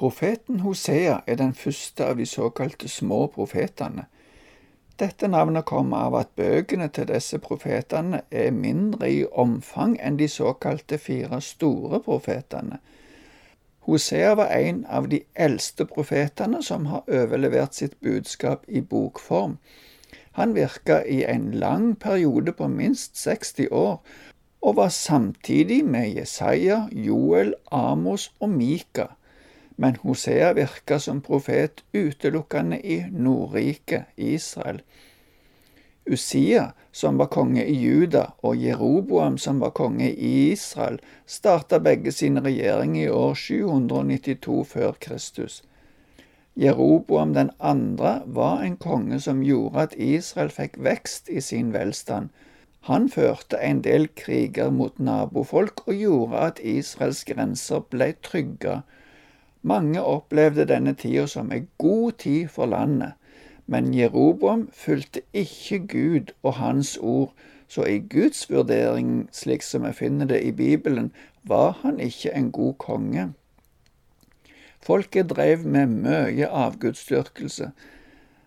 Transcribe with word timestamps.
Profeten 0.00 0.60
Hosea 0.60 1.18
er 1.26 1.36
den 1.36 1.50
første 1.52 2.06
av 2.08 2.16
de 2.16 2.24
såkalte 2.26 2.88
små 2.88 3.26
profetene. 3.34 4.06
Dette 4.96 5.28
navnet 5.28 5.66
kommer 5.68 6.06
av 6.06 6.16
at 6.16 6.30
bøkene 6.40 6.86
til 6.88 7.10
disse 7.10 7.36
profetene 7.44 8.22
er 8.30 8.48
mindre 8.56 9.10
i 9.12 9.18
omfang 9.42 9.98
enn 10.00 10.16
de 10.16 10.30
såkalte 10.32 10.96
fire 10.96 11.42
store 11.44 12.00
profetene. 12.08 12.80
Hosea 13.84 14.32
var 14.40 14.56
en 14.56 14.80
av 14.88 15.10
de 15.12 15.20
eldste 15.34 15.84
profetene 15.92 16.62
som 16.64 16.88
har 16.88 17.04
overlevert 17.04 17.76
sitt 17.76 18.00
budskap 18.00 18.64
i 18.68 18.80
bokform. 18.80 19.58
Han 20.40 20.56
virka 20.56 21.02
i 21.04 21.26
en 21.28 21.50
lang 21.52 21.92
periode 22.00 22.56
på 22.56 22.72
minst 22.72 23.20
60 23.20 23.68
år, 23.68 24.00
og 24.64 24.76
var 24.80 24.88
samtidig 24.88 25.84
med 25.84 26.14
Jesaja, 26.16 26.86
Joel, 26.92 27.54
Amos 27.70 28.30
og 28.40 28.48
Mika 28.48 29.10
men 29.80 29.96
Hosea 30.02 30.52
virka 30.52 30.98
som 31.00 31.22
profet 31.24 31.80
utelukkende 31.92 32.80
i 32.86 32.98
Nordriket, 33.10 34.10
Israel. 34.16 34.82
Usia, 36.04 36.72
som 36.92 37.16
var 37.16 37.30
konge 37.32 37.64
i 37.64 37.74
Juda, 37.80 38.26
og 38.42 38.60
Jeroboam, 38.60 39.38
som 39.38 39.60
var 39.60 39.70
konge 39.70 40.10
i 40.10 40.50
Israel, 40.50 40.98
starta 41.26 41.78
begge 41.80 42.12
sine 42.12 42.42
regjeringer 42.44 43.06
i 43.06 43.08
år 43.08 43.34
792 43.34 44.58
før 44.68 44.92
Kristus. 45.00 45.62
Jeroboam 46.60 47.32
den 47.34 47.50
andre 47.58 48.20
var 48.26 48.60
en 48.60 48.76
konge 48.76 49.20
som 49.20 49.40
gjorde 49.40 49.86
at 49.86 49.96
Israel 49.96 50.52
fikk 50.52 50.76
vekst 50.76 51.32
i 51.32 51.40
sin 51.40 51.72
velstand. 51.72 52.28
Han 52.90 53.08
førte 53.08 53.56
en 53.64 53.80
del 53.80 54.10
kriger 54.16 54.68
mot 54.70 54.98
nabofolk 54.98 55.86
og 55.86 55.94
gjorde 55.94 56.48
at 56.50 56.60
Israels 56.64 57.24
grenser 57.24 57.86
ble 57.88 58.12
trygge 58.20 58.82
mange 59.62 60.02
opplevde 60.02 60.64
denne 60.64 60.94
tida 60.94 61.26
som 61.26 61.52
ei 61.52 61.64
god 61.78 62.12
tid 62.22 62.48
for 62.48 62.66
landet, 62.66 63.12
men 63.66 63.94
Jeroboam 63.94 64.68
fulgte 64.72 65.20
ikke 65.32 65.78
Gud 65.86 66.32
og 66.42 66.54
Hans 66.54 66.96
ord, 66.96 67.34
så 67.68 67.84
i 67.86 67.98
Guds 67.98 68.50
vurdering, 68.50 69.28
slik 69.32 69.62
som 69.62 69.84
vi 69.86 69.92
finner 69.92 70.26
det 70.26 70.40
i 70.42 70.50
Bibelen, 70.50 71.12
var 71.42 71.78
han 71.82 72.00
ikke 72.00 72.32
en 72.34 72.50
god 72.52 72.74
konge. 72.78 73.28
Folket 74.82 75.30
drev 75.30 75.66
med 75.66 75.86
mye 75.86 76.48
avgudsdyrkelse, 76.48 77.70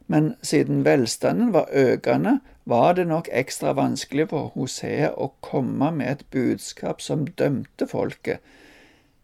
men 0.07 0.33
siden 0.41 0.83
velstanden 0.85 1.53
var 1.53 1.69
økende, 1.71 2.39
var 2.65 2.93
det 2.93 3.07
nok 3.07 3.29
ekstra 3.31 3.73
vanskelig 3.77 4.27
for 4.31 4.51
Hosea 4.55 5.13
å 5.15 5.29
komme 5.41 5.91
med 5.91 6.11
et 6.11 6.25
budskap 6.31 7.01
som 7.01 7.25
dømte 7.27 7.87
folket, 7.87 8.39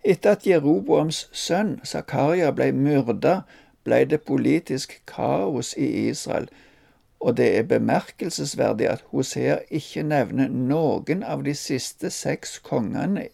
etter 0.04 0.38
at 0.38 0.48
Jeroboams 0.48 1.28
sønn 1.36 1.80
Zakaria 1.86 2.52
ble 2.56 2.72
myrda, 2.76 3.42
ble 3.84 4.04
det 4.06 4.22
politisk 4.28 5.00
kaos 5.10 5.74
i 5.78 5.88
Israel, 6.10 6.48
og 7.20 7.36
det 7.38 7.50
er 7.58 7.68
bemerkelsesverdig 7.68 8.88
at 8.88 9.04
Hosea 9.12 9.58
ikke 9.70 10.06
nevner 10.08 10.48
noen 10.48 11.24
av 11.24 11.44
de 11.44 11.56
siste 11.56 12.12
seks 12.16 12.60
kongene 12.64 13.28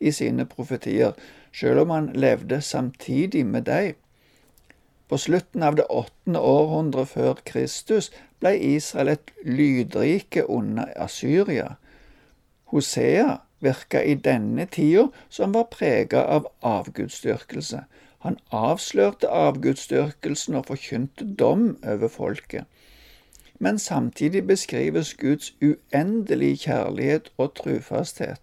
i 0.00 0.10
sine 0.14 0.46
profetier, 0.46 1.14
selv 1.54 1.84
om 1.84 1.94
han 1.94 2.12
levde 2.14 2.60
samtidig 2.62 3.44
med 3.46 3.68
dem. 3.70 3.94
På 5.08 5.16
slutten 5.16 5.62
av 5.62 5.78
det 5.78 5.86
åttende 5.88 6.40
århundre 6.40 7.06
før 7.06 7.38
Kristus 7.44 8.10
ble 8.42 8.52
Israel 8.58 9.14
et 9.14 9.30
lydrike 9.46 10.44
under 10.50 10.90
Asyria. 11.00 11.76
Hosea 12.68 13.38
virka 13.60 14.02
i 14.02 14.14
denne 14.14 14.66
tida 14.66 15.08
som 15.28 15.54
var 15.54 15.70
prega 15.72 16.24
av 16.24 16.48
avgudsdyrkelse. 16.62 17.84
Han 18.26 18.38
avslørte 18.50 19.30
avgudsdyrkelsen 19.30 20.58
og 20.58 20.66
forkynte 20.72 21.26
dom 21.38 21.76
over 21.86 22.08
folket. 22.08 22.64
Men 23.58 23.78
samtidig 23.78 24.46
beskrives 24.46 25.14
Guds 25.14 25.54
uendelige 25.62 26.56
kjærlighet 26.68 27.32
og 27.38 27.54
trufasthet. 27.54 28.40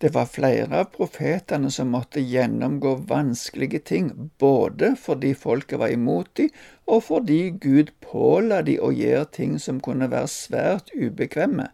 Det 0.00 0.10
var 0.14 0.26
flere 0.26 0.80
av 0.82 0.90
profetene 0.92 1.70
som 1.70 1.92
måtte 1.94 2.20
gjennomgå 2.20 2.96
vanskelige 3.08 3.78
ting, 3.78 4.10
både 4.38 4.90
fordi 5.00 5.30
folket 5.38 5.78
var 5.78 5.94
imot 5.94 6.32
dem, 6.36 6.50
og 6.86 7.06
fordi 7.06 7.54
Gud 7.62 7.94
påla 8.02 8.60
dem 8.66 8.82
å 8.82 8.90
gjøre 8.92 9.30
ting 9.32 9.54
som 9.62 9.78
kunne 9.80 10.10
være 10.10 10.28
svært 10.28 10.90
ubekvemme. 10.92 11.70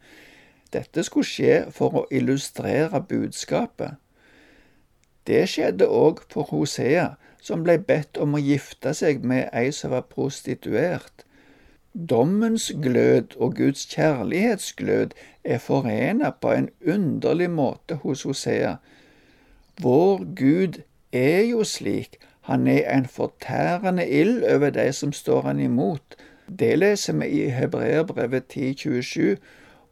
Dette 0.73 1.03
skulle 1.03 1.27
skje 1.27 1.57
for 1.75 2.03
å 2.03 2.07
illustrere 2.15 3.01
budskapet. 3.03 3.99
Det 5.27 5.43
skjedde 5.51 5.87
òg 5.87 6.23
for 6.33 6.49
Hosea, 6.51 7.15
som 7.43 7.65
ble 7.65 7.79
bedt 7.79 8.19
om 8.21 8.37
å 8.37 8.43
gifte 8.43 8.95
seg 8.97 9.25
med 9.25 9.49
ei 9.57 9.73
som 9.75 9.95
var 9.95 10.07
prostituert. 10.13 11.25
Dommens 11.93 12.71
glød 12.83 13.35
og 13.37 13.57
Guds 13.59 13.87
kjærlighetsglød 13.91 15.15
er 15.45 15.59
forena 15.59 16.31
på 16.31 16.53
en 16.55 16.69
underlig 16.87 17.51
måte 17.51 17.99
hos 18.05 18.23
Hosea. 18.23 18.77
Vår 19.83 20.25
Gud 20.39 20.83
er 21.13 21.43
jo 21.51 21.65
slik, 21.65 22.21
han 22.47 22.67
er 22.67 22.87
en 22.95 23.07
fortærende 23.07 24.07
ild 24.09 24.45
over 24.45 24.71
de 24.71 24.93
som 24.93 25.13
står 25.13 25.43
han 25.43 25.61
imot. 25.61 26.17
Det 26.59 26.79
leser 26.79 27.19
vi 27.19 27.27
i 27.27 27.49
Hebreerbrevet 27.51 28.45
1027 28.57 29.37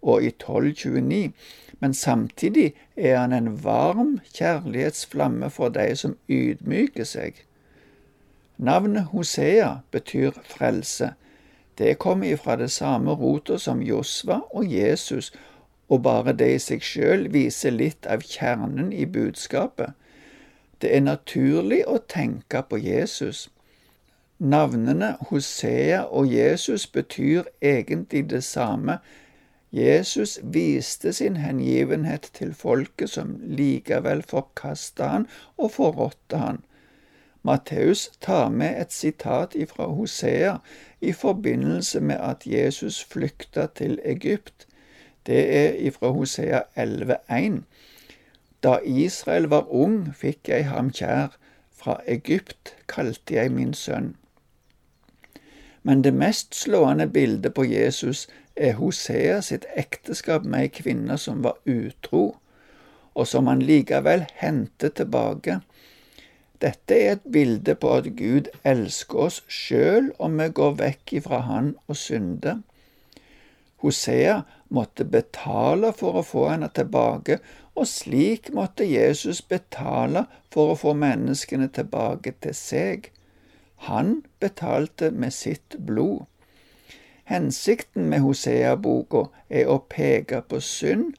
og 0.03 0.23
i 0.23 0.27
1229, 0.27 1.33
men 1.81 1.95
samtidig 1.95 2.75
er 2.97 3.19
han 3.19 3.33
en 3.33 3.65
varm 3.65 4.19
kjærlighetsflamme 4.35 5.51
for 5.51 5.69
de 5.69 5.97
som 5.97 6.17
ydmyker 6.29 7.05
seg. 7.05 7.45
Navnet 8.59 9.05
Hosea 9.13 9.77
betyr 9.91 10.31
frelse. 10.45 11.13
Det 11.79 11.99
kommer 11.99 12.33
ifra 12.33 12.57
det 12.57 12.71
samme 12.71 13.13
rota 13.13 13.59
som 13.59 13.83
Josva 13.83 14.41
og 14.51 14.73
Jesus, 14.73 15.33
og 15.89 16.03
bare 16.03 16.33
det 16.33 16.49
i 16.55 16.59
seg 16.59 16.83
sjøl 16.83 17.29
viser 17.33 17.71
litt 17.71 18.07
av 18.07 18.27
kjernen 18.27 18.91
i 18.93 19.07
budskapet. 19.07 19.95
Det 20.83 20.91
er 20.97 21.07
naturlig 21.07 21.85
å 21.87 21.99
tenke 21.99 22.63
på 22.71 22.79
Jesus. 22.83 23.49
Navnene 24.39 25.17
Hosea 25.31 26.05
og 26.05 26.29
Jesus 26.31 26.87
betyr 26.87 27.49
egentlig 27.63 28.29
det 28.31 28.45
samme, 28.45 28.99
Jesus 29.73 30.39
viste 30.43 31.13
sin 31.13 31.37
hengivenhet 31.37 32.31
til 32.35 32.55
folket, 32.55 33.11
som 33.11 33.37
likevel 33.43 34.23
forkasta 34.23 35.05
han 35.05 35.27
og 35.57 35.71
forrådte 35.71 36.37
han. 36.37 36.63
Matteus 37.43 38.11
tar 38.21 38.49
med 38.49 38.81
et 38.81 38.93
sitat 38.93 39.55
ifra 39.55 39.87
Hosea 39.87 40.57
i 41.01 41.13
forbindelse 41.13 42.01
med 42.01 42.17
at 42.17 42.47
Jesus 42.47 43.05
flykta 43.05 43.67
til 43.67 44.01
Egypt. 44.05 44.67
Det 45.27 45.57
er 45.57 45.73
ifra 45.73 46.09
Hosea 46.09 46.61
11,1. 46.77 47.61
Da 48.63 48.79
Israel 48.85 49.43
var 49.43 49.69
ung, 49.71 50.15
fikk 50.17 50.49
jeg 50.49 50.69
ham 50.69 50.91
kjær, 50.91 51.37
fra 51.73 52.01
Egypt 52.07 52.75
kalte 52.89 53.35
jeg 53.35 53.53
min 53.53 53.75
sønn. 53.75 54.17
Men 55.83 56.03
det 56.05 56.15
mest 56.15 56.55
slående 56.55 57.07
bildet 57.07 57.55
på 57.55 57.65
Jesus 57.65 58.27
er 58.59 58.79
Hosea 58.79 59.41
sitt 59.45 59.67
ekteskap 59.79 60.45
med 60.45 60.67
ei 60.67 60.71
kvinne 60.81 61.19
som 61.19 61.43
var 61.47 61.59
utro, 61.65 62.39
og 63.15 63.27
som 63.27 63.49
han 63.51 63.63
likevel 63.65 64.27
henter 64.41 64.93
tilbake. 65.01 65.61
Dette 66.63 66.95
er 66.95 67.13
et 67.17 67.27
bilde 67.33 67.75
på 67.79 67.93
at 68.01 68.09
Gud 68.19 68.51
elsker 68.67 69.27
oss 69.29 69.43
sjøl 69.47 70.11
om 70.19 70.41
vi 70.41 70.49
går 70.61 70.75
vekk 70.81 71.15
ifra 71.21 71.43
Han 71.47 71.77
og 71.87 71.99
synder. 71.99 72.63
Hosea 73.79 74.41
måtte 74.75 75.07
betale 75.07 75.93
for 75.95 76.19
å 76.19 76.25
få 76.27 76.49
henne 76.51 76.71
tilbake, 76.75 77.39
og 77.79 77.87
slik 77.87 78.51
måtte 78.55 78.87
Jesus 78.89 79.39
betale 79.43 80.25
for 80.51 80.73
å 80.73 80.81
få 80.81 80.97
menneskene 80.99 81.71
tilbake 81.71 82.35
til 82.43 82.57
seg. 82.59 83.13
Han 83.87 84.25
betalte 84.43 85.13
med 85.15 85.35
sitt 85.35 85.79
blod. 85.79 86.27
Hensikten 87.29 88.09
med 88.09 88.23
Hosea-boka 88.25 89.27
er 89.51 89.69
å 89.69 89.83
peke 89.93 90.41
på 90.49 90.61
synd, 90.65 91.11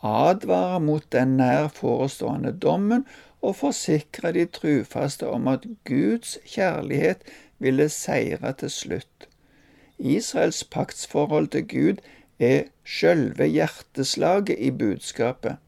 advare 0.00 0.78
mot 0.80 1.04
den 1.12 1.34
nær 1.36 1.66
forestående 1.76 2.54
dommen 2.64 3.04
og 3.44 3.58
forsikre 3.58 4.32
de 4.36 4.46
trufaste 4.58 5.28
om 5.28 5.50
at 5.52 5.66
Guds 5.88 6.38
kjærlighet 6.48 7.26
ville 7.58 7.88
seire 7.92 8.54
til 8.62 8.72
slutt. 8.72 9.28
Israels 9.98 10.62
paktsforhold 10.64 11.50
til 11.52 11.66
Gud 11.74 12.00
er 12.38 12.70
sjølve 12.84 13.44
hjerteslaget 13.44 14.56
i 14.56 14.70
budskapet. 14.72 15.60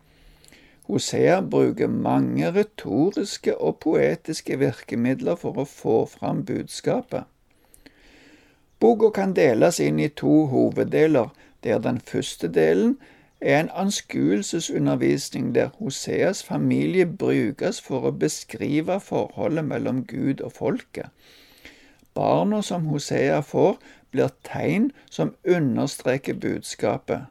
Hosea 0.88 1.40
bruker 1.40 1.92
mange 1.92 2.48
retoriske 2.56 3.58
og 3.60 3.78
poetiske 3.84 4.56
virkemidler 4.58 5.36
for 5.36 5.60
å 5.60 5.68
få 5.68 5.98
fram 6.16 6.42
budskapet. 6.48 7.28
Boka 8.82 9.12
kan 9.14 9.30
deles 9.38 9.78
inn 9.78 10.00
i 10.02 10.08
to 10.08 10.46
hoveddeler, 10.50 11.28
der 11.62 11.78
den 11.78 12.00
første 12.00 12.48
delen 12.50 12.96
er 13.40 13.60
en 13.60 13.70
anskuelsesundervisning 13.74 15.54
der 15.54 15.68
Hoseas 15.78 16.42
familie 16.42 17.06
brukes 17.06 17.78
for 17.80 18.08
å 18.08 18.12
beskrive 18.24 18.98
forholdet 19.00 19.68
mellom 19.70 20.02
Gud 20.10 20.42
og 20.42 20.52
folket. 20.58 21.14
Barna 22.14 22.58
som 22.62 22.90
Hosea 22.90 23.38
får, 23.46 23.78
blir 24.10 24.34
tegn 24.50 24.90
som 25.10 25.34
understreker 25.46 26.34
budskapet. 26.34 27.30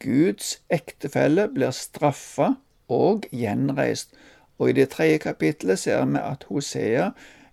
Guds 0.00 0.56
ektefelle 0.72 1.50
blir 1.52 1.76
straffa 1.76 2.54
og 2.88 3.28
gjenreist, 3.28 4.16
og 4.58 4.72
i 4.72 4.78
det 4.80 4.88
tredje 4.96 5.20
kapittelet 5.28 5.84
ser 5.84 6.04
vi 6.08 6.24
at 6.24 6.48
Hosea 6.48 7.10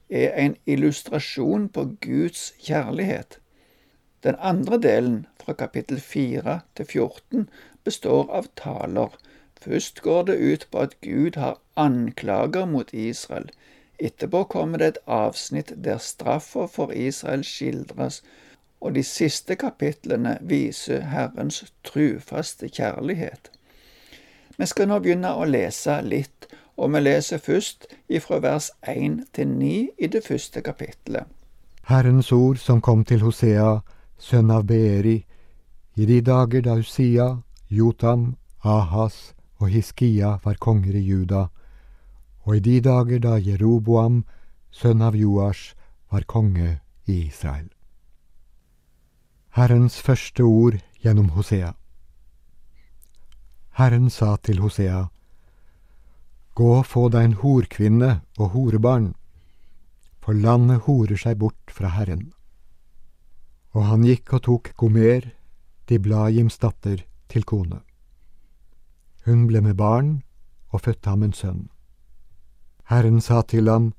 er 0.10 0.34
en 0.38 0.56
illustrasjon 0.66 1.70
på 1.70 1.86
Guds 2.02 2.54
kjærlighet. 2.60 3.40
Den 4.24 4.36
andre 4.40 4.78
delen, 4.82 5.26
fra 5.44 5.54
kapittel 5.54 6.00
4 6.00 6.60
til 6.76 6.86
14, 6.86 7.50
består 7.84 8.30
av 8.32 8.48
taler. 8.56 9.18
Først 9.62 10.02
går 10.02 10.24
det 10.24 10.38
ut 10.40 10.68
på 10.72 10.80
at 10.80 10.96
Gud 11.02 11.36
har 11.36 11.60
anklager 11.76 12.66
mot 12.66 12.94
Israel. 12.94 13.50
Etterpå 14.00 14.44
kommer 14.44 14.78
det 14.78 14.88
et 14.88 15.04
avsnitt 15.08 15.74
der 15.84 15.98
straffa 15.98 16.66
for 16.68 16.92
Israel 16.92 17.44
skildres, 17.44 18.24
og 18.82 18.96
de 18.96 19.04
siste 19.04 19.56
kapitlene 19.56 20.38
viser 20.42 21.06
Herrens 21.12 21.64
trufaste 21.84 22.68
kjærlighet. 22.68 23.52
Vi 24.58 24.66
skal 24.66 24.88
nå 24.92 25.00
begynne 25.00 25.32
å 25.36 25.46
lese 25.48 26.02
litt, 26.04 26.48
og 26.78 26.94
vi 26.94 27.00
leser 27.00 27.38
først 27.38 27.86
ifra 28.10 28.40
vers 28.40 28.72
1 28.88 29.26
til 29.34 29.48
9 29.48 29.90
i 30.00 30.08
det 30.08 30.24
første 30.28 30.62
kapittelet. 30.62 31.24
Herrens 31.88 32.32
ord 32.32 32.58
som 32.58 32.82
kom 32.82 33.04
til 33.06 33.22
Hosea, 33.22 33.80
sønn 34.18 34.52
av 34.52 34.64
Beeri, 34.68 35.26
i 35.96 36.06
de 36.06 36.22
dager 36.22 36.62
da 36.62 36.78
Usia, 36.80 37.28
Jotam, 37.70 38.36
Ahas 38.64 39.34
og 39.60 39.70
Hiskia 39.70 40.38
var 40.44 40.58
konger 40.60 40.96
i 40.96 41.04
Juda, 41.04 41.48
og 42.44 42.56
i 42.58 42.60
de 42.60 42.80
dager 42.82 43.20
da 43.20 43.38
Jeroboam, 43.38 44.24
sønn 44.72 45.02
av 45.02 45.16
Joash, 45.16 45.76
var 46.12 46.26
konge 46.28 46.80
i 47.06 47.28
Israel. 47.28 47.70
Herrens 49.54 50.00
første 50.02 50.44
ord 50.44 50.80
gjennom 51.04 51.30
Hosea. 51.36 51.74
Herren 53.78 54.10
sa 54.10 54.36
til 54.36 54.60
Hosea, 54.60 55.08
Gå 56.54 56.70
og 56.78 56.86
få 56.86 57.08
deg 57.10 57.26
en 57.26 57.40
horkvinne 57.42 58.12
og 58.38 58.54
horebarn, 58.54 59.14
for 60.22 60.38
landet 60.38 60.86
horer 60.86 61.18
seg 61.18 61.40
bort 61.42 61.74
fra 61.74 61.90
Herren. 61.96 62.28
Og 63.74 63.88
han 63.90 64.06
gikk 64.06 64.36
og 64.38 64.44
tok 64.46 64.70
Gomer, 64.78 65.32
Diblajims 65.90 66.60
datter, 66.62 67.02
til 67.28 67.44
kone. 67.50 67.82
Hun 69.26 69.48
ble 69.50 69.64
med 69.66 69.80
barn 69.80 70.20
og 70.70 70.84
fødte 70.86 71.10
ham 71.10 71.24
en 71.26 71.34
sønn. 71.34 71.64
Herren 72.92 73.22
sa 73.24 73.42
til 73.42 73.72
ham, 73.72 73.94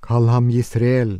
Kall 0.00 0.30
ham 0.32 0.48
Israel, 0.48 1.18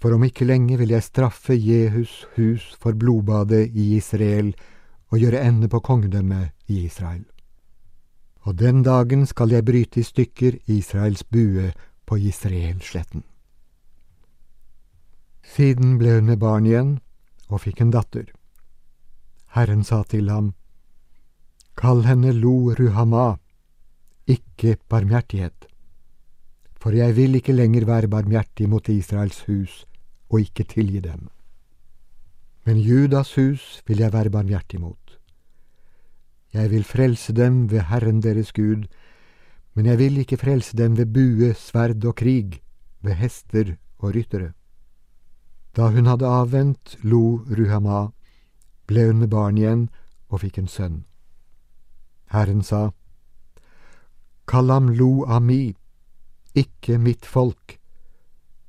for 0.00 0.12
om 0.16 0.24
ikke 0.26 0.44
lenge 0.44 0.76
vil 0.80 0.92
jeg 0.92 1.06
straffe 1.06 1.56
Jehus 1.56 2.26
hus 2.36 2.74
for 2.80 2.92
blodbadet 2.92 3.70
i 3.72 3.94
Israel 3.96 4.52
og 5.08 5.20
gjøre 5.20 5.40
ende 5.46 5.68
på 5.68 5.80
kongedømmet 5.80 6.52
i 6.68 6.84
Israel. 6.84 7.24
Og 8.48 8.56
den 8.58 8.82
dagen 8.82 9.26
skal 9.26 9.52
jeg 9.52 9.64
bryte 9.64 10.00
i 10.00 10.06
stykker 10.06 10.56
Israels 10.66 11.24
bue 11.24 11.72
på 12.06 12.16
Israelsletten. 12.16 13.22
Siden 15.44 15.98
ble 15.98 16.16
hun 16.16 16.30
med 16.30 16.38
barn 16.40 16.66
igjen 16.68 16.94
og 17.50 17.64
fikk 17.64 17.82
en 17.84 17.92
datter. 17.94 18.30
Herren 19.56 19.82
sa 19.84 20.02
til 20.06 20.30
ham, 20.30 20.52
Kall 21.80 22.04
henne 22.06 22.32
Lo 22.36 22.72
Ruhama, 22.76 23.34
ikke 24.30 24.76
barmhjertighet, 24.88 25.66
for 26.80 26.94
jeg 26.96 27.16
vil 27.16 27.34
ikke 27.40 27.56
lenger 27.56 27.86
være 27.88 28.08
barmhjertig 28.08 28.68
mot 28.70 28.88
Israels 28.88 29.42
hus 29.48 29.84
og 30.30 30.44
ikke 30.44 30.68
tilgi 30.70 31.00
dem. 31.04 31.28
Men 32.64 32.78
Judas 32.78 33.34
hus 33.34 33.80
vil 33.86 34.04
jeg 34.04 34.12
være 34.12 34.30
barmhjertig 34.30 34.80
mot. 34.80 34.99
Jeg 36.52 36.70
vil 36.70 36.84
frelse 36.84 37.32
dem 37.32 37.70
ved 37.70 37.86
Herren 37.90 38.22
deres 38.22 38.52
Gud, 38.52 38.86
men 39.74 39.86
jeg 39.86 39.98
vil 39.98 40.18
ikke 40.18 40.36
frelse 40.36 40.76
dem 40.76 40.96
ved 40.98 41.06
bue, 41.14 41.54
sverd 41.54 42.04
og 42.04 42.16
krig, 42.16 42.60
ved 43.02 43.14
hester 43.14 43.76
og 43.98 44.14
ryttere. 44.14 44.52
Da 45.76 45.88
hun 45.94 46.06
hadde 46.06 46.26
avvent 46.26 46.96
lo 47.02 47.44
Ruhama, 47.46 48.08
ble 48.86 49.06
hun 49.06 49.20
med 49.22 49.30
barn 49.30 49.58
igjen 49.58 49.84
og 50.28 50.42
fikk 50.42 50.58
en 50.58 50.68
sønn. 50.68 51.04
Herren 52.34 52.62
sa, 52.66 52.90
Kall 54.50 54.70
ham 54.70 54.88
Lo 54.98 55.24
Ami, 55.30 55.76
ikke 56.54 56.98
mitt 56.98 57.26
folk, 57.26 57.78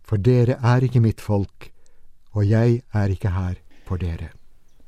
for 0.06 0.22
dere 0.22 0.60
er 0.62 0.86
ikke 0.86 1.02
mitt 1.02 1.22
folk, 1.22 1.72
og 2.38 2.46
jeg 2.46 2.84
er 2.94 3.10
ikke 3.10 3.34
her 3.34 3.58
for 3.88 3.98
dere. 3.98 4.30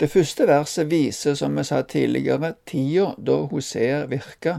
Det 0.03 0.09
første 0.11 0.43
verset 0.47 0.89
viser, 0.91 1.33
som 1.39 1.55
vi 1.55 1.63
sa 1.63 1.77
tidligere, 1.81 2.49
tida 2.67 3.13
da 3.27 3.37
Hosea 3.47 4.01
virka. 4.11 4.57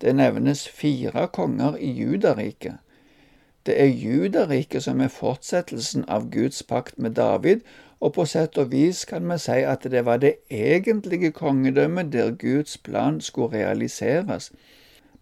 Det 0.00 0.14
nevnes 0.16 0.62
fire 0.68 1.26
konger 1.28 1.76
i 1.76 1.90
Judariket. 1.92 2.78
Det 3.66 3.76
er 3.82 3.92
Judariket 3.92 4.86
som 4.86 5.02
er 5.04 5.12
fortsettelsen 5.12 6.06
av 6.08 6.30
Guds 6.32 6.62
pakt 6.62 6.96
med 6.96 7.18
David, 7.20 7.60
og 8.00 8.14
på 8.16 8.24
sett 8.24 8.56
og 8.56 8.72
vis 8.72 9.04
kan 9.04 9.28
vi 9.28 9.36
si 9.44 9.58
at 9.74 9.84
det 9.92 10.06
var 10.08 10.24
det 10.24 10.34
egentlige 10.48 11.34
kongedømmet 11.36 12.12
der 12.12 12.30
Guds 12.30 12.78
plan 12.78 13.20
skulle 13.20 13.58
realiseres. 13.58 14.52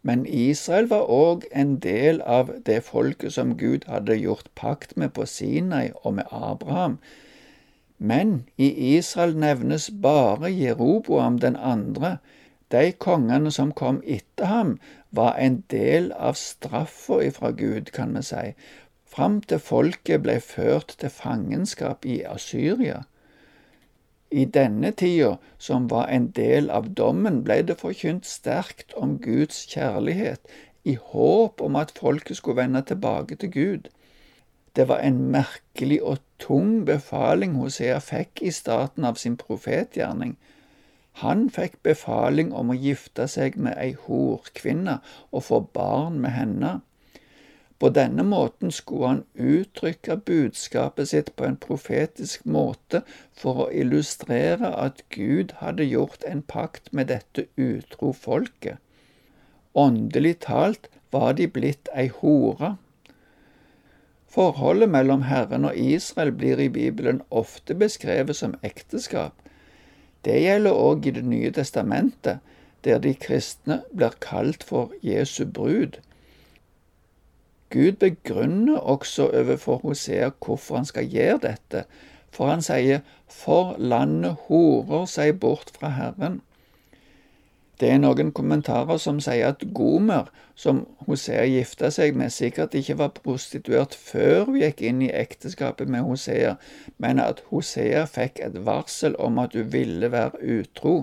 Men 0.02 0.26
Israel 0.26 0.86
var 0.94 1.10
òg 1.10 1.50
en 1.50 1.78
del 1.82 2.22
av 2.22 2.54
det 2.66 2.84
folket 2.84 3.34
som 3.34 3.58
Gud 3.58 3.90
hadde 3.90 4.22
gjort 4.22 4.46
pakt 4.54 4.96
med 4.96 5.10
på 5.18 5.26
Sinai 5.26 5.90
og 6.04 6.14
med 6.14 6.24
Abraham. 6.30 7.00
Men 7.98 8.44
i 8.56 8.96
Israel 8.96 9.36
nevnes 9.36 9.90
bare 10.02 10.50
Jeroboam 10.52 11.38
den 11.38 11.56
andre. 11.56 12.18
De 12.68 12.92
kongene 12.92 13.50
som 13.50 13.72
kom 13.72 14.02
etter 14.04 14.50
ham, 14.50 14.78
var 15.10 15.36
en 15.38 15.62
del 15.70 16.10
av 16.12 16.34
straffa 16.36 17.22
ifra 17.24 17.52
Gud, 17.52 17.92
kan 17.92 18.16
vi 18.16 18.22
si, 18.26 18.54
fram 19.06 19.40
til 19.40 19.62
folket 19.62 20.24
ble 20.26 20.40
ført 20.44 20.96
til 21.00 21.10
fangenskap 21.10 22.04
i 22.04 22.20
Asyria. 22.26 23.04
I 24.30 24.44
denne 24.44 24.90
tida, 24.92 25.36
som 25.58 25.86
var 25.88 26.10
en 26.12 26.28
del 26.36 26.68
av 26.70 26.90
dommen, 26.98 27.44
ble 27.46 27.62
det 27.62 27.78
forkynt 27.80 28.26
sterkt 28.26 28.92
om 28.98 29.16
Guds 29.22 29.62
kjærlighet, 29.70 30.42
i 30.84 30.98
håp 31.00 31.62
om 31.62 31.78
at 31.78 31.94
folket 31.96 32.36
skulle 32.36 32.62
vende 32.62 32.82
tilbake 32.82 33.38
til 33.40 33.50
Gud. 33.50 33.88
Det 34.76 34.88
var 34.88 35.00
en 35.00 35.22
merkelig 35.32 36.02
og 36.02 36.18
tung 36.42 36.84
befaling 36.84 37.54
Hosea 37.56 37.96
fikk 38.04 38.42
i 38.44 38.52
starten 38.52 39.06
av 39.08 39.16
sin 39.20 39.38
profetgjerning. 39.40 40.36
Han 41.24 41.46
fikk 41.48 41.78
befaling 41.86 42.50
om 42.52 42.74
å 42.74 42.76
gifte 42.76 43.24
seg 43.32 43.56
med 43.56 43.78
ei 43.80 43.94
horkvinne 44.04 44.98
og 45.30 45.46
få 45.48 45.62
barn 45.78 46.20
med 46.20 46.36
henne. 46.36 46.74
På 47.78 47.88
denne 47.88 48.24
måten 48.24 48.70
skulle 48.72 49.08
han 49.08 49.24
uttrykke 49.34 50.16
budskapet 50.28 51.08
sitt 51.08 51.34
på 51.36 51.44
en 51.44 51.56
profetisk 51.60 52.44
måte 52.44 53.02
for 53.36 53.66
å 53.66 53.70
illustrere 53.72 54.70
at 54.84 55.02
Gud 55.12 55.56
hadde 55.60 55.88
gjort 55.88 56.24
en 56.28 56.42
pakt 56.42 56.92
med 56.92 57.08
dette 57.12 57.48
utro 57.56 58.12
folket. 58.12 58.76
Åndelig 59.76 60.38
talt 60.44 60.88
var 61.12 61.36
de 61.36 61.48
blitt 61.52 61.92
ei 61.92 62.08
hore. 62.20 62.76
Forholdet 64.36 64.90
mellom 64.92 65.22
Herren 65.24 65.64
og 65.64 65.78
Israel 65.80 66.34
blir 66.36 66.60
i 66.60 66.68
Bibelen 66.68 67.22
ofte 67.32 67.72
beskrevet 67.74 68.36
som 68.36 68.52
ekteskap. 68.60 69.32
Det 70.28 70.34
gjelder 70.42 70.76
òg 70.76 71.06
i 71.08 71.12
Det 71.16 71.22
nye 71.24 71.52
testamentet, 71.56 72.42
der 72.84 72.98
de 73.00 73.14
kristne 73.14 73.78
blir 73.96 74.12
kalt 74.20 74.64
for 74.64 74.92
Jesu 75.02 75.46
brud. 75.46 75.96
Gud 77.70 77.92
begrunner 77.92 78.76
også 78.78 79.30
overfor 79.32 79.80
Hosea 79.82 80.28
hvorfor 80.44 80.76
han 80.76 80.84
skal 80.84 81.08
gjøre 81.08 81.38
dette, 81.46 81.86
for 82.30 82.52
han 82.52 82.62
sier 82.62 83.00
for 83.32 83.74
landet 83.78 84.36
horer 84.50 85.08
seg 85.08 85.40
bort 85.40 85.72
fra 85.78 85.94
Herren. 85.96 86.42
Det 87.80 87.90
er 87.92 87.98
noen 88.00 88.30
kommentarer 88.32 88.96
som 88.96 89.18
sier 89.20 89.50
at 89.50 89.64
Gomer, 89.76 90.30
som 90.56 90.86
Hosea 91.04 91.44
gifta 91.50 91.90
seg 91.92 92.16
med, 92.16 92.32
sikkert 92.32 92.74
ikke 92.78 92.96
var 93.02 93.12
prostituert 93.18 93.94
før 93.94 94.46
hun 94.46 94.56
gikk 94.62 94.80
inn 94.80 95.02
i 95.04 95.10
ekteskapet 95.12 95.90
med 95.92 96.06
Hosea, 96.06 96.54
men 96.96 97.20
at 97.20 97.42
Hosea 97.50 98.06
fikk 98.08 98.40
et 98.46 98.56
varsel 98.64 99.18
om 99.20 99.36
at 99.42 99.52
hun 99.58 99.68
ville 99.74 100.08
være 100.12 100.40
utro. 100.56 100.96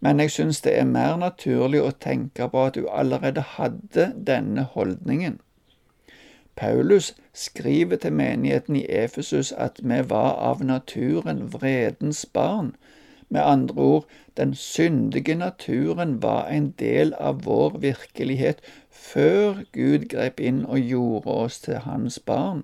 Men 0.00 0.24
jeg 0.24 0.30
synes 0.30 0.60
det 0.64 0.72
er 0.78 0.88
mer 0.88 1.20
naturlig 1.20 1.82
å 1.84 1.92
tenke 2.00 2.48
på 2.48 2.64
at 2.70 2.80
hun 2.80 2.88
allerede 2.90 3.44
hadde 3.58 4.08
denne 4.16 4.64
holdningen. 4.72 5.36
Paulus 6.56 7.12
skriver 7.32 7.96
til 7.96 8.12
menigheten 8.12 8.76
i 8.76 8.86
Efesus 8.88 9.52
at 9.52 9.80
vi 9.84 10.00
var 10.08 10.32
av 10.48 10.64
naturen 10.64 11.44
vredens 11.52 12.26
barn, 12.26 12.74
Med 13.32 13.40
andre 13.40 13.74
ord, 13.82 14.06
den 14.36 14.54
syndige 14.54 15.34
naturen 15.34 16.22
var 16.22 16.48
en 16.48 16.70
del 16.78 17.14
av 17.18 17.44
vår 17.44 17.78
virkelighet 17.80 18.58
før 18.90 19.62
Gud 19.72 20.04
grep 20.12 20.40
inn 20.40 20.66
og 20.66 20.80
gjorde 20.90 21.36
oss 21.44 21.60
til 21.64 21.78
hans 21.86 22.18
barn. 22.18 22.60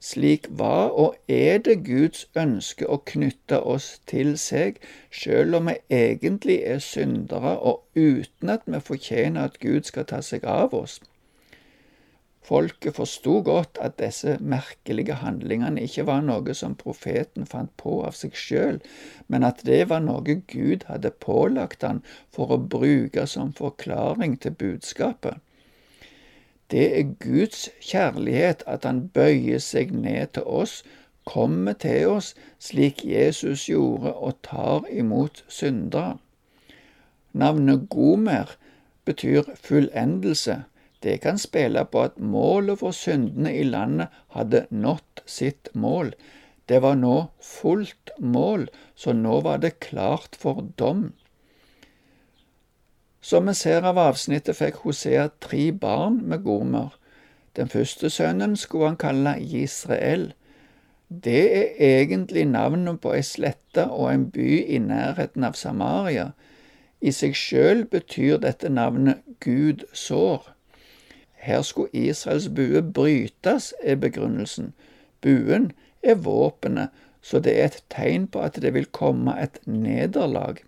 Slik 0.00 0.46
var 0.48 0.88
og 1.02 1.16
er 1.28 1.58
det 1.58 1.76
Guds 1.84 2.24
ønske 2.36 2.88
å 2.88 3.02
knytte 3.12 3.60
oss 3.74 3.90
til 4.08 4.32
seg, 4.40 4.80
selv 5.12 5.60
om 5.60 5.68
vi 5.68 5.76
egentlig 5.92 6.62
er 6.64 6.80
syndere 6.80 7.58
og 7.58 7.84
uten 7.94 8.56
at 8.56 8.64
vi 8.64 8.80
fortjener 8.80 9.50
at 9.50 9.60
Gud 9.60 9.84
skal 9.92 10.08
ta 10.08 10.22
seg 10.24 10.48
av 10.48 10.72
oss. 10.72 11.02
Folket 12.50 12.96
forsto 12.96 13.36
godt 13.46 13.78
at 13.78 14.00
disse 14.00 14.32
merkelige 14.42 15.14
handlingene 15.20 15.84
ikke 15.86 16.02
var 16.08 16.24
noe 16.26 16.54
som 16.58 16.72
profeten 16.74 17.44
fant 17.46 17.70
på 17.78 18.00
av 18.02 18.16
seg 18.18 18.34
sjøl, 18.34 18.80
men 19.30 19.44
at 19.46 19.60
det 19.68 19.84
var 19.92 20.02
noe 20.02 20.34
Gud 20.50 20.82
hadde 20.88 21.12
pålagt 21.22 21.86
han 21.86 22.00
for 22.34 22.50
å 22.50 22.58
bruke 22.72 23.28
som 23.30 23.52
forklaring 23.54 24.34
til 24.42 24.56
budskapet. 24.58 25.38
Det 26.74 26.88
er 26.98 27.12
Guds 27.22 27.68
kjærlighet 27.86 28.66
at 28.66 28.88
han 28.88 29.04
bøyer 29.14 29.62
seg 29.62 29.94
ned 29.94 30.34
til 30.34 30.50
oss, 30.62 30.80
kommer 31.30 31.78
til 31.78 32.16
oss 32.16 32.32
slik 32.58 33.04
Jesus 33.06 33.68
gjorde, 33.70 34.10
og 34.10 34.42
tar 34.42 34.90
imot 34.90 35.44
syndere. 35.46 36.18
Navnet 37.30 37.86
Gomer 37.94 38.56
betyr 39.06 39.54
fullendelse 39.54 40.64
det 41.02 41.20
kan 41.24 41.38
spille 41.38 41.84
på 41.88 42.02
at 42.08 42.18
målet 42.18 42.80
for 42.82 42.92
syndene 42.92 43.54
i 43.56 43.64
landet 43.64 44.12
hadde 44.36 44.66
nådd 44.70 45.22
sitt 45.26 45.70
mål. 45.72 46.12
Det 46.68 46.82
var 46.84 46.98
nå 47.00 47.30
fullt 47.42 48.12
mål, 48.18 48.68
så 48.94 49.12
nå 49.16 49.40
var 49.40 49.62
det 49.64 49.80
klart 49.80 50.36
for 50.38 50.60
dom. 50.78 51.12
Som 53.20 53.46
vi 53.46 53.54
ser 53.54 53.84
av 53.84 53.98
avsnittet, 53.98 54.56
fikk 54.56 54.84
Hosea 54.84 55.28
tre 55.40 55.70
barn 55.72 56.20
med 56.28 56.44
Gomer. 56.44 56.94
Den 57.56 57.68
første 57.68 58.10
sønnen 58.10 58.56
skulle 58.56 58.92
han 58.92 59.00
kalle 59.00 59.34
Israel. 59.40 60.30
Det 61.08 61.42
er 61.58 61.82
egentlig 61.82 62.46
navnet 62.46 63.00
på 63.02 63.12
ei 63.16 63.24
slette 63.26 63.88
og 63.90 64.12
en 64.12 64.28
by 64.30 64.60
i 64.62 64.78
nærheten 64.78 65.44
av 65.44 65.58
Samaria. 65.58 66.30
I 67.00 67.10
seg 67.16 67.34
sjøl 67.34 67.84
betyr 67.90 68.38
dette 68.44 68.70
navnet 68.70 69.24
Gud 69.42 69.82
sår. 69.92 70.44
Her 71.40 71.62
skulle 71.62 71.88
Israels 71.92 72.48
bue 72.48 72.82
brytes, 72.82 73.74
er 73.82 73.96
begrunnelsen. 73.96 74.74
Buen 75.20 75.72
er 76.02 76.14
våpenet, 76.14 76.88
så 77.22 77.40
det 77.40 77.54
er 77.60 77.64
et 77.70 77.82
tegn 77.92 78.26
på 78.28 78.42
at 78.44 78.58
det 78.60 78.74
vil 78.74 78.88
komme 78.92 79.36
et 79.40 79.60
nederlag. 79.66 80.60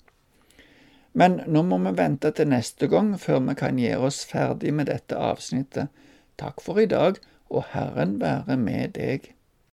Men 1.13 1.43
nå 1.47 1.63
må 1.69 1.79
vi 1.85 1.93
vente 1.97 2.31
til 2.33 2.49
neste 2.49 2.89
gang 2.89 3.13
før 3.21 3.43
vi 3.49 3.57
kan 3.59 3.81
gjøre 3.81 4.09
oss 4.09 4.23
ferdig 4.29 4.73
med 4.73 4.89
dette 4.89 5.17
avsnittet. 5.17 5.93
Takk 6.41 6.65
for 6.65 6.81
i 6.81 6.89
dag, 6.89 7.21
og 7.53 7.69
Herren 7.75 8.17
være 8.21 8.57
med 8.57 8.97
deg. 8.97 9.29